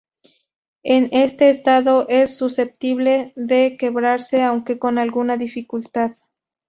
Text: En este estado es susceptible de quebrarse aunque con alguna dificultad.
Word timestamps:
En 0.81 1.09
este 1.11 1.51
estado 1.51 2.07
es 2.09 2.35
susceptible 2.35 3.33
de 3.35 3.77
quebrarse 3.77 4.41
aunque 4.41 4.79
con 4.79 4.97
alguna 4.97 5.37
dificultad. 5.37 6.13